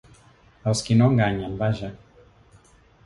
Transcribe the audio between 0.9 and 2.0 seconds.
no enganyen, vaja.